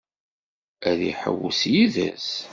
[0.89, 2.29] Ad iḥewwes yid-s?